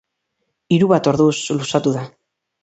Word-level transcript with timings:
Hiru 0.75 0.87
bat 0.91 1.09
orduz 1.11 1.29
luzatu 1.61 1.95
da. 1.99 2.09